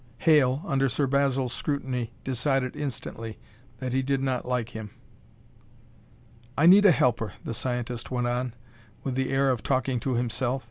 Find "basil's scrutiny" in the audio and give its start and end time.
1.05-2.11